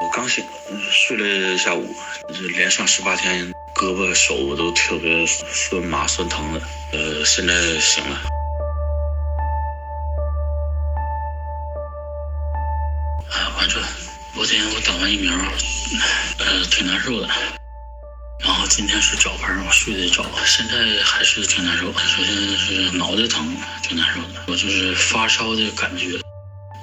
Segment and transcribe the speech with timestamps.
[0.00, 0.44] 我刚醒，
[0.92, 1.92] 睡了一下午，
[2.28, 6.60] 这连上十八天，胳膊手都特别酸麻酸疼的。
[6.92, 8.16] 呃，现在醒了。
[13.28, 13.82] 啊，完这，
[14.34, 15.32] 昨天我打完疫苗，
[16.38, 17.28] 呃，挺难受的。
[18.38, 21.92] 然后今天是早班，我睡得早，现在还是挺难受。
[21.92, 24.44] 首先是脑袋疼，挺难受的。
[24.46, 26.06] 我就是发烧的感觉，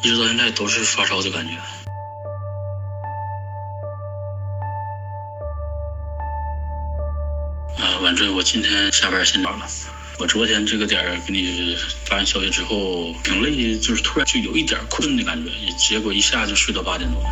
[0.04, 1.54] 一直到现在都是发烧的感觉。
[7.96, 9.66] 啊，完这我今天下班先早了。
[10.20, 17.24] 我昨天这个点儿给你发完消息之后，挺累，就是突然就有一点困的感觉，结果一下就睡到八点多。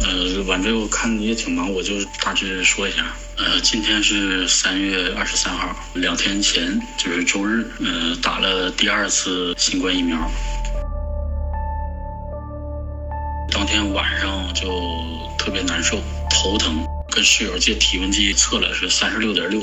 [0.00, 3.04] 呃，晚这我看你也挺忙，我就大致说一下。
[3.36, 10.16] 呃，今天是三月二十三号，两天前就是周日，呃，打了第二次新冠疫苗。
[13.50, 14.68] 当天晚上就
[15.36, 16.86] 特别难受，头疼，
[17.18, 19.60] 跟室友借体温计测了是三十六点六，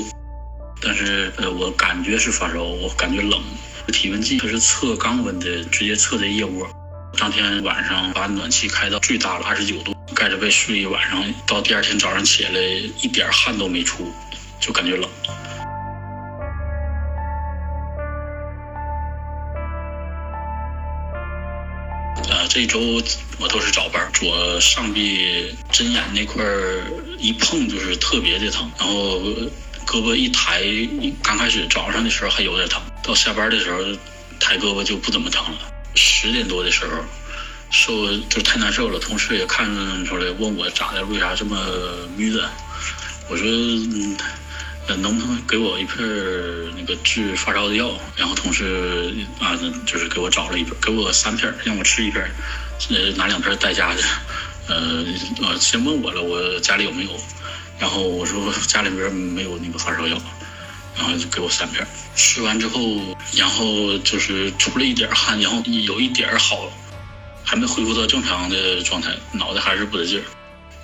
[0.82, 3.42] 但是呃，我感觉是发烧，我感觉冷。
[3.90, 6.68] 体温计它是测肛温的，直接测的腋窝。
[7.16, 12.60] 当天晚上把暖气开到最大了，二十九度，盖着被睡一晚上，到第二天早上起来
[13.00, 14.12] 一点汗都没出，
[14.60, 15.08] 就感觉冷。
[22.56, 22.80] 这周
[23.38, 26.84] 我都是早班，左上臂针眼那块儿
[27.18, 29.20] 一碰就是特别的疼，然后
[29.86, 30.62] 胳膊一抬，
[31.22, 33.82] 刚开始早上的时候还有点疼，到下班的时候
[34.40, 35.58] 抬胳膊就不怎么疼了。
[35.94, 37.04] 十点多的时候，
[37.70, 39.66] 受就太难受了，同事也看
[40.06, 41.62] 出来，问我咋的，为啥这么
[42.16, 42.50] 郁的？
[43.28, 43.46] 我说，
[44.88, 45.96] 呃能不能给我一片
[46.76, 47.90] 那个治发烧的药？
[48.16, 52.24] 然后同事啊，就是给我找了一片，给我三片，让我吃一片，
[52.90, 54.02] 呃，拿两片带家去。
[54.68, 55.04] 呃，
[55.42, 57.10] 呃，先问我了，我家里有没有？
[57.78, 60.20] 然后我说家里边没有那个发烧药。
[60.98, 62.80] 然后就给我三片，吃完之后，
[63.34, 66.72] 然后就是出了一点汗，然后有一点好，
[67.44, 70.24] 还没恢复到正常的状态，脑袋还是不得劲儿，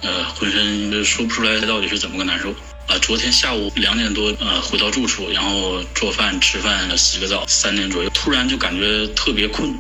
[0.02, 2.54] 呃，浑身说不出来到底是怎么个难受。
[2.88, 9.74] 啊，昨天下午两点多，呃，回到住处，然后做饭、吃饭、洗个澡，三点左右，突然就感觉特别困。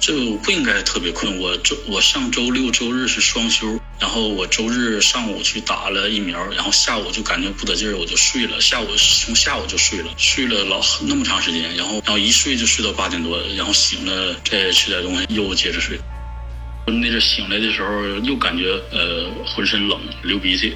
[0.00, 1.38] 这不应该特别困。
[1.38, 8.60] 我周我上周六周日是双休，然后我周日上午去打了疫苗，然后下午就感觉不得劲儿，我就睡了。
[8.60, 15.98] 下午从下午就睡了，睡了老那么长时间，然后然后一睡就睡到八点多，然后醒了再吃点东西，又接着睡。
[16.90, 20.74] 那阵醒来的时候又感觉呃浑身冷，流鼻涕。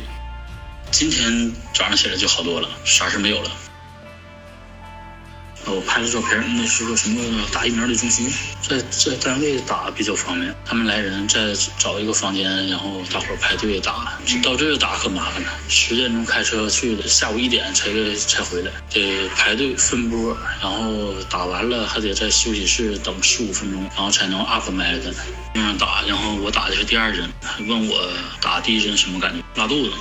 [0.90, 3.50] 今天早上起来就好多了，啥事没有了。
[5.66, 8.30] 我拍的照片，那是个什么打疫苗的中心，
[8.60, 10.54] 在在单位打比较方便。
[10.64, 14.18] 他们来人再找一个房间，然后大伙排队打。
[14.42, 25.14] 到这打可麻烦了，十点钟开车去的，下午一点才才回来，得排队分波，然后打完了还得在休息室等十五分钟，然后才能 up 麦的。
[25.54, 27.28] 那样打，然后我打的是第二针，
[27.68, 29.44] 问我打第一针什么感觉？
[29.60, 29.92] 拉肚子。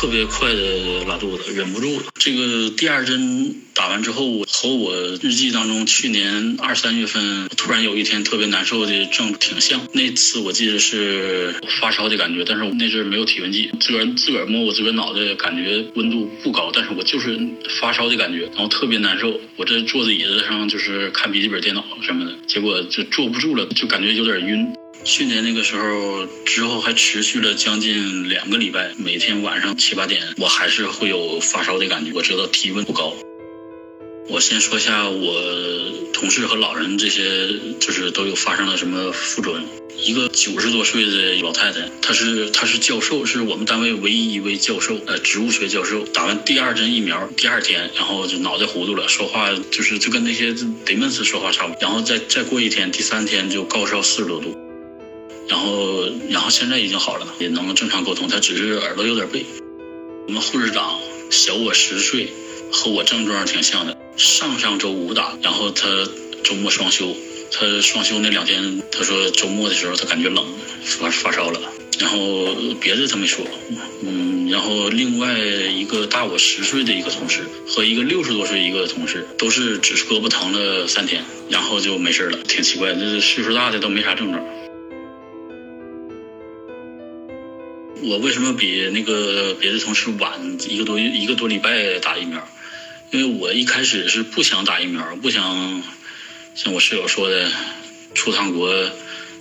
[0.00, 2.06] 特别快的拉肚子，忍不住了。
[2.14, 9.78] 这个第二针打完之后，和我日记当中去年二三月份突然有一天特别难受的症挺像。
[9.92, 17.38] 那次我记得是发烧的感觉，但是我那阵没有体温计，自个儿自个儿摸我自个儿脑袋，感觉温度不高，但是我就是
[17.78, 19.38] 发烧的感觉，然后特别难受。
[19.56, 24.66] 我这坐在椅子上就是看笔记本电脑什么的，结果就坐不住了，就感觉有点晕。
[25.02, 32.12] 去年那个时候之后还持续了将近两个礼拜，每天晚上七八点，我还是会有发烧的感觉。
[32.14, 33.14] 我知道体温不高。
[34.28, 35.42] 我先说一下我
[36.12, 37.48] 同事和老人这些，
[37.80, 39.64] 就是都有发生了什么副作用。
[39.96, 46.04] 一个九十多岁的老太太，她是她是教授，是我们单位唯一一位教授，呃，植物学教授。
[46.04, 50.54] 打完第二针疫苗，第二天，然后就脑袋糊涂了，说话就是就跟那些
[50.84, 51.78] 德闷斯说话差不多。
[51.80, 54.69] 然后再再过一天，第三天就高烧四十多度。
[55.50, 58.28] 然后，然后现在已经好了，也能正常沟通。
[58.28, 59.44] 他只是耳朵有点背。
[60.28, 62.28] 我们护士长小我十岁，
[62.70, 63.98] 和我症状挺像的。
[64.16, 65.88] 上上周五打，然后他
[66.44, 67.16] 周末双休。
[67.50, 70.46] 他双休那两天，他说周末的时候他感觉冷，
[70.84, 71.60] 发发烧了。
[71.98, 73.44] 然后别的他没说。
[74.06, 82.38] 嗯，然后另外一个大我十岁的一个同事和一个六十多岁一个同事，都是只是胳膊疼了三天，然后就没事了。
[82.44, 84.40] 挺奇怪，这岁数大的都没啥症状。
[88.02, 92.46] 我为什么比那个别的同事晚一个多一个多礼拜打疫苗？
[93.10, 95.82] 因为我一开始是不想打疫苗，不想
[96.54, 97.50] 像我室友说的，
[98.14, 98.72] 出趟国，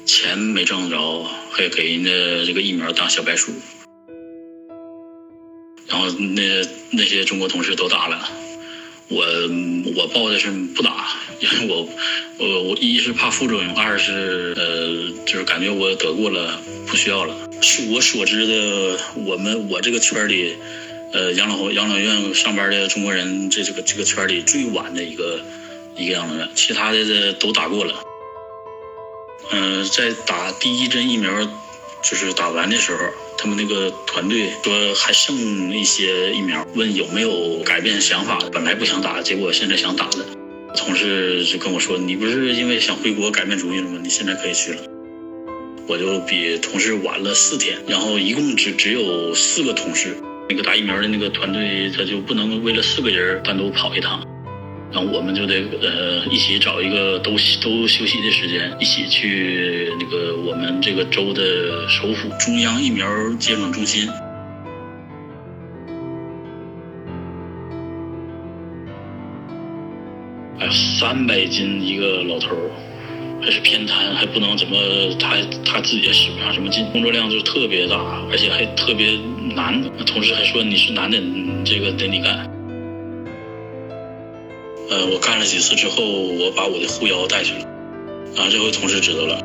[0.05, 3.53] 钱没挣着，还给人家这个疫苗当小白鼠。
[5.87, 8.29] 然后那那些中国同事都打了，
[9.07, 9.25] 我
[9.95, 11.89] 我报的是不打，因为我
[12.37, 17.48] 我我一是怕副作用，二是呃就是感觉我得过了不需要了。
[17.61, 20.55] 据我所知的，我们我这个圈里，
[21.13, 25.41] 呃养老养老院上班的中国人，这这个这个圈里最晚的一个
[25.95, 28.03] 一个养老院，其他的都打过了。
[29.51, 31.31] 嗯，在打第一针疫苗
[32.03, 32.99] 就是打完的时候。
[33.41, 38.49] 他们那个团队说还剩一些疫苗，问有没有改变想法的。
[38.49, 40.25] 本来不想打，结果现在想打的。
[40.75, 43.97] 同事就跟我说：“你不是因为想回国改变主意了吗？
[44.03, 44.81] 你现在可以去了。”
[45.89, 50.15] 我就比同事晚了四天，然后一共只只有四个同事。
[50.47, 54.23] 那个打疫苗的那个团队，他就不能为了四个人单独跑一趟。
[54.91, 57.31] 然后我们就得呃一起找一个都
[57.63, 63.07] 都休息的时间，一起去那个我们这个州的首府中央疫苗
[63.39, 64.07] 接种中心。
[70.59, 70.69] 哎，
[70.99, 72.55] 三百斤一个老头，
[73.41, 74.77] 还是偏瘫，还不能怎么，
[75.19, 77.95] 他他自己也使不上什么劲，工作量就特别大，
[78.29, 79.17] 而且还特别
[79.55, 79.81] 难。
[80.05, 81.17] 同事还说你是男的，
[81.63, 82.49] 这个得你干。
[84.89, 87.61] 呃，我干了几次之后，我把我的护腰带去了，
[88.37, 89.39] 啊，这回同事知道了，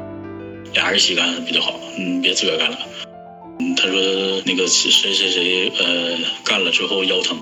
[0.72, 2.78] 俩人一起干比较好，嗯，别自个干了。
[3.60, 4.00] 嗯，他说
[4.44, 7.38] 那个谁谁谁，呃，干了之后腰疼，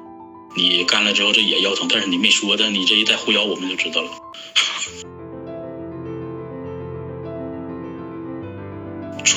[0.57, 4.11] 你干了之后这也腰疼，但是你没说，但你这一带护腰，我们就知道了。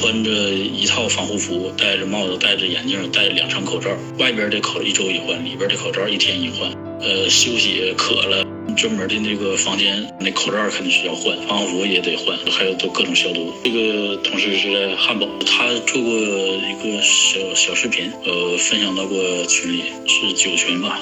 [0.06, 6.69] 穿着一套防护服，戴着帽子，戴着眼镜，戴两层口罩，外边的口一周一换，里边的口罩一天一换。
[7.02, 8.46] 呃，休息渴了。
[8.78, 13.52] 专门的那个房间，那口罩肯定是要换，防护服也得换，还有都各种消毒。
[13.63, 19.18] 这个同事是在汉堡，他做过一个小小视频，呃，分享到过
[19.48, 21.02] 群里，是九群吧。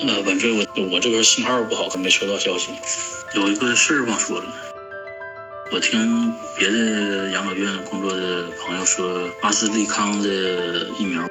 [0.00, 2.70] 呃，晚飞，我我这边信号不好，可没收到消息。
[3.36, 4.71] 有一个事儿忘说了，
[5.74, 10.28] 我听别的养老院工作的朋友说，阿斯利康的
[10.98, 11.26] 疫苗。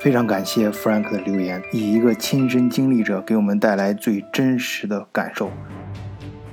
[0.00, 5.52] 非常感谢 Frank 的留言，以一个亲身经历者给我们带来最真实的感受。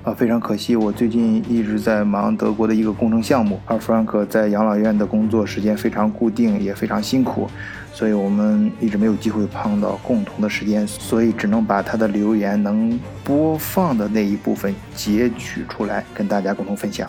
[0.03, 7.49] 啊，非常可惜，我最近一直在忙德国的一个工程项目，而 Frank 在养老院的工作时间非常固定，也非常辛苦，
[7.93, 17.07] 所以我们一直没有机会碰到共同的时间，所以只能把他的留言能播放的那一部分截取出来，跟大家共同分享。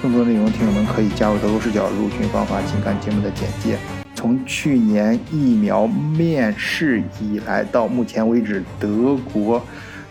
[0.00, 3.76] 更多内容，听友们可以加入德国视角入群方法，请看节目的简介。
[4.14, 9.60] 从去年疫苗面世以来到目前为止，德国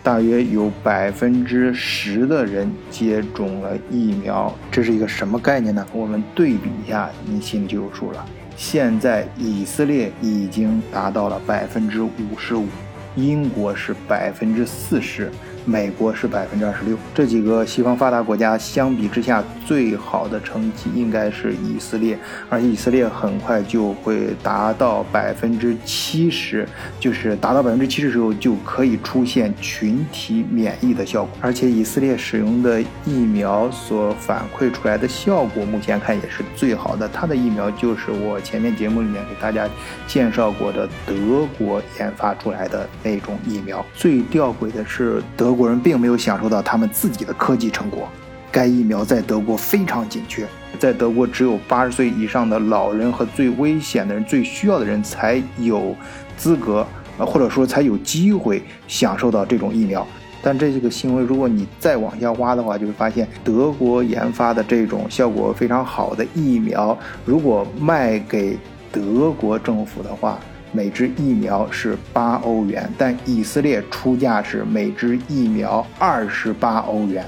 [0.02, 5.86] 大约有百分之十的人接种了疫苗，这是一个什么概念呢？
[5.92, 8.26] 我们对比一下，你心里就有数了。
[8.56, 12.66] 现在以色列已经达到了百分之五十五，
[13.14, 15.30] 英国是百分之四十。
[15.64, 22.18] 美国是百分之二十六，这几个西方发达国家相比之下，最好的成绩应该是以色列，
[22.48, 26.68] 而且以色列很快就会达到百分之七十，
[26.98, 37.08] 就是达到百分之七十时候就可以出现群体免疫的效果，而且以色列使用的疫苗所反馈出来的效果，目前看也是最好的。
[37.08, 39.68] 它的疫苗就是我前面节目里面给大家
[40.08, 43.84] 介绍过的德国研发出来的那种疫苗。
[43.94, 45.51] 最吊诡的是德。
[45.52, 48.08] 德国人并没有享受到他们自己的科技成果，
[48.50, 50.46] 该疫苗在德国非常紧缺，
[50.78, 55.94] 在德国只有八十岁以上的老人和最危险的人、最需要的人才有
[56.38, 56.86] 资格，
[57.18, 60.06] 或者说才有机会享受到这种疫苗。
[60.40, 68.56] 但这个新闻，如果你再往下挖的话，就会发现德国研发的这种效果非常好的疫苗，如果卖给
[68.90, 70.38] 德国政府的话。
[70.74, 77.26] 每支疫苗是八欧元，但以色列出价是每支疫苗二十八欧元。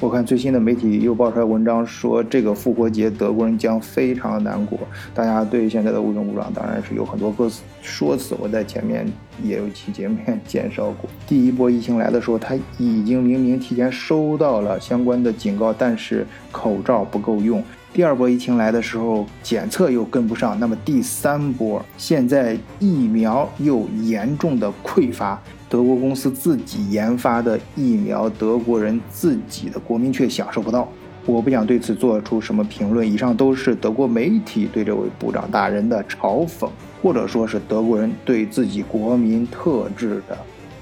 [0.00, 4.76] 我看最新的媒体又爆出来文章说，这个复活节德国人将非常的难过。
[5.14, 7.48] 大家对现在的乌克兰当然是有很多个
[7.80, 9.06] 说辞，我在前面
[9.42, 11.08] 也有期节目 介绍过。
[11.28, 17.62] 第一波疫情来的时候，他已经明明提前收到了相关的警告，但是口罩不够用。
[17.96, 30.86] 第二波疫情来的时候，检测又跟不上，那么第三波现在疫苗又严重的匮乏，德国公司自己研发的疫苗，德国人自己的国民却享受不到。
[31.24, 33.10] 我不想对此做出什么评论。
[33.10, 36.68] 以上都是德国媒体对这位部长大人的嘲讽，
[37.02, 40.36] 或者说是德国人对自己国民特质的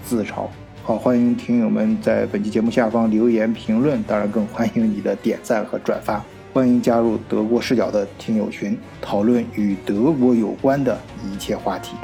[0.04, 0.49] 自嘲。
[0.83, 6.21] 好，欢迎听友们在本期节目下方留言评论，当然更欢迎你的点赞和转发。
[6.55, 11.97] 欢迎加入德国视角的听友群，讨论与德国有关的一切话题。